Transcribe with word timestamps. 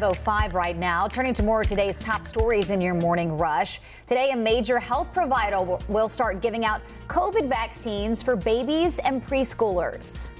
505 0.00 0.56
right 0.56 0.76
now. 0.76 1.06
Turning 1.06 1.32
to 1.32 1.44
more 1.44 1.60
of 1.60 1.68
today's 1.68 2.00
top 2.00 2.26
stories 2.26 2.70
in 2.70 2.80
your 2.80 2.94
morning 2.94 3.38
rush. 3.38 3.80
Today, 4.08 4.32
a 4.32 4.36
major 4.36 4.80
health 4.80 5.12
provider 5.14 5.60
will 5.86 6.08
start 6.08 6.42
giving 6.42 6.64
out 6.64 6.80
COVID 7.06 7.48
vaccines 7.48 8.20
for 8.20 8.34
babies 8.34 8.98
and 8.98 9.24
preschoolers. 9.24 10.30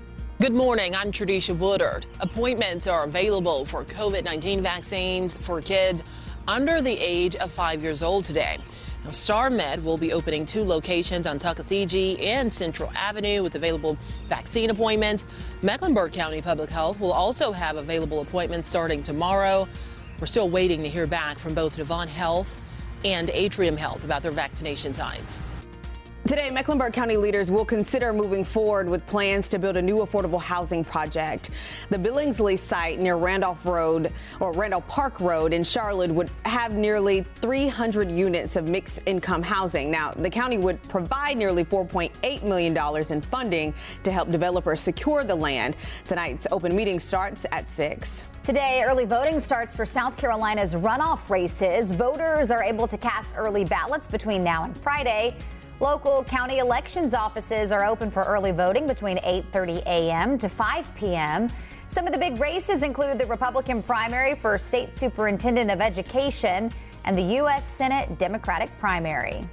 Good 0.40 0.54
morning. 0.54 0.96
I'm 0.96 1.12
Tradisha 1.12 1.56
Woodard. 1.56 2.04
Appointments 2.18 2.88
are 2.88 3.04
available 3.04 3.64
for 3.64 3.84
COVID 3.84 4.24
19 4.24 4.60
vaccines 4.60 5.36
for 5.36 5.60
kids 5.60 6.02
under 6.48 6.80
the 6.82 6.98
age 6.98 7.36
of 7.36 7.52
five 7.52 7.80
years 7.80 8.02
old 8.02 8.24
today. 8.24 8.58
Now, 9.04 9.10
StarMed 9.10 9.82
will 9.82 9.98
be 9.98 10.14
opening 10.14 10.46
two 10.46 10.62
locations 10.62 11.26
on 11.26 11.38
Tuckasegee 11.38 12.22
and 12.22 12.50
Central 12.50 12.90
Avenue 12.96 13.42
with 13.42 13.54
available 13.54 13.98
vaccine 14.28 14.70
appointments. 14.70 15.26
Mecklenburg 15.60 16.12
County 16.12 16.40
Public 16.40 16.70
Health 16.70 16.98
will 16.98 17.12
also 17.12 17.52
have 17.52 17.76
available 17.76 18.22
appointments 18.22 18.66
starting 18.66 19.02
tomorrow. 19.02 19.68
We're 20.18 20.26
still 20.26 20.48
waiting 20.48 20.82
to 20.82 20.88
hear 20.88 21.06
back 21.06 21.38
from 21.38 21.52
both 21.52 21.76
Novant 21.76 22.08
Health 22.08 22.62
and 23.04 23.28
Atrium 23.30 23.76
Health 23.76 24.04
about 24.04 24.22
their 24.22 24.32
vaccination 24.32 24.94
sites. 24.94 25.38
Today, 26.26 26.48
Mecklenburg 26.48 26.94
County 26.94 27.18
leaders 27.18 27.50
will 27.50 27.66
consider 27.66 28.10
moving 28.10 28.44
forward 28.44 28.88
with 28.88 29.06
plans 29.06 29.46
to 29.50 29.58
build 29.58 29.76
a 29.76 29.82
new 29.82 29.98
affordable 29.98 30.40
housing 30.40 30.82
project. 30.82 31.50
The 31.90 31.98
Billingsley 31.98 32.58
site 32.58 32.98
near 32.98 33.16
Randolph 33.16 33.66
Road 33.66 34.10
or 34.40 34.50
Randolph 34.52 34.88
Park 34.88 35.20
Road 35.20 35.52
in 35.52 35.62
Charlotte 35.62 36.10
would 36.10 36.30
have 36.46 36.76
nearly 36.76 37.26
300 37.42 38.10
units 38.10 38.56
of 38.56 38.70
mixed 38.70 39.00
income 39.04 39.42
housing. 39.42 39.90
Now, 39.90 40.12
the 40.12 40.30
county 40.30 40.56
would 40.56 40.82
provide 40.84 41.36
nearly 41.36 41.62
$4.8 41.62 42.42
million 42.42 42.74
in 43.12 43.20
funding 43.20 43.74
to 44.02 44.10
help 44.10 44.30
developers 44.30 44.80
secure 44.80 45.24
the 45.24 45.34
land. 45.34 45.76
Tonight's 46.06 46.46
open 46.50 46.74
meeting 46.74 46.98
starts 46.98 47.44
at 47.52 47.68
6. 47.68 48.24
Today, 48.42 48.82
early 48.86 49.04
voting 49.04 49.40
starts 49.40 49.76
for 49.76 49.84
South 49.84 50.16
Carolina's 50.16 50.74
runoff 50.74 51.28
races. 51.28 51.92
Voters 51.92 52.50
are 52.50 52.62
able 52.62 52.88
to 52.88 52.96
cast 52.96 53.36
early 53.36 53.66
ballots 53.66 54.06
between 54.06 54.42
now 54.42 54.64
and 54.64 54.76
Friday. 54.78 55.36
Local 55.80 56.22
county 56.22 56.58
elections 56.58 57.14
offices 57.14 57.72
are 57.72 57.84
open 57.84 58.08
for 58.08 58.22
early 58.22 58.52
voting 58.52 58.86
between 58.86 59.18
8:30 59.18 59.84
a.m. 59.86 60.38
to 60.38 60.48
5 60.48 60.94
p.m. 60.94 61.48
Some 61.88 62.06
of 62.06 62.12
the 62.12 62.18
big 62.18 62.38
races 62.38 62.84
include 62.84 63.18
the 63.18 63.26
Republican 63.26 63.82
primary 63.82 64.36
for 64.36 64.56
state 64.56 64.96
superintendent 64.96 65.72
of 65.72 65.80
education 65.80 66.70
and 67.04 67.18
the 67.18 67.36
U.S. 67.38 67.66
Senate 67.66 68.18
Democratic 68.18 68.70
primary. 68.78 69.48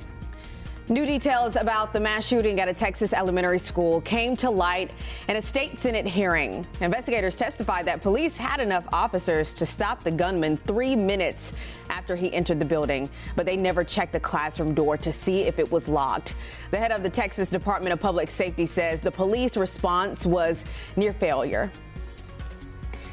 New 0.91 1.05
details 1.05 1.55
about 1.55 1.93
the 1.93 1.99
mass 2.01 2.27
shooting 2.27 2.59
at 2.59 2.67
a 2.67 2.73
Texas 2.73 3.13
elementary 3.13 3.59
school 3.59 4.01
came 4.01 4.35
to 4.35 4.49
light 4.49 4.91
in 5.29 5.37
a 5.37 5.41
state 5.41 5.79
Senate 5.79 6.05
hearing. 6.05 6.67
Investigators 6.81 7.33
testified 7.33 7.85
that 7.85 8.01
police 8.01 8.37
had 8.37 8.59
enough 8.59 8.83
officers 8.91 9.53
to 9.53 9.65
stop 9.65 10.03
the 10.03 10.11
gunman 10.11 10.57
three 10.57 10.93
minutes 10.93 11.53
after 11.89 12.13
he 12.13 12.33
entered 12.33 12.59
the 12.59 12.65
building, 12.65 13.09
but 13.37 13.45
they 13.45 13.55
never 13.55 13.85
checked 13.85 14.11
the 14.11 14.19
classroom 14.19 14.73
door 14.73 14.97
to 14.97 15.13
see 15.13 15.43
if 15.43 15.59
it 15.59 15.71
was 15.71 15.87
locked. 15.87 16.35
The 16.71 16.77
head 16.77 16.91
of 16.91 17.03
the 17.03 17.09
Texas 17.09 17.49
Department 17.49 17.93
of 17.93 18.01
Public 18.01 18.29
Safety 18.29 18.65
says 18.65 18.99
the 18.99 19.11
police 19.11 19.55
response 19.55 20.25
was 20.25 20.65
near 20.97 21.13
failure. 21.13 21.71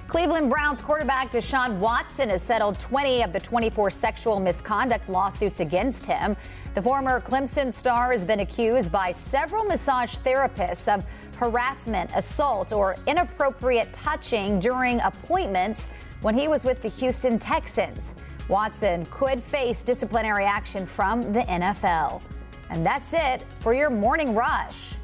Cleveland 0.08 0.48
Browns 0.48 0.80
quarterback 0.80 1.30
Deshaun 1.30 1.76
Watson 1.80 2.30
has 2.30 2.40
settled 2.40 2.80
20 2.80 3.22
of 3.22 3.34
the 3.34 3.40
24 3.40 3.90
sexual 3.90 4.40
misconduct 4.40 5.06
lawsuits 5.10 5.60
against 5.60 6.06
him. 6.06 6.34
The 6.74 6.80
former 6.80 7.20
Clemson 7.20 7.70
star 7.70 8.10
has 8.12 8.24
been 8.24 8.40
accused 8.40 8.90
by 8.90 9.12
several 9.12 9.64
massage 9.64 10.16
therapists 10.16 10.92
of 10.92 11.04
harassment, 11.36 12.10
assault, 12.14 12.72
or 12.72 12.96
inappropriate 13.06 13.92
touching 13.92 14.58
during 14.58 14.98
appointments 15.00 15.90
when 16.22 16.34
he 16.34 16.48
was 16.48 16.64
with 16.64 16.80
the 16.80 16.88
Houston 16.88 17.38
Texans. 17.38 18.14
Watson 18.48 19.04
could 19.10 19.42
face 19.42 19.82
disciplinary 19.82 20.46
action 20.46 20.86
from 20.86 21.34
the 21.34 21.40
NFL. 21.40 22.22
And 22.70 22.84
that's 22.84 23.12
it 23.12 23.44
for 23.60 23.74
your 23.74 23.90
morning 23.90 24.34
rush. 24.34 24.94